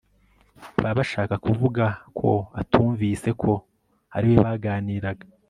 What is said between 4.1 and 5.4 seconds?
ari we baganiraga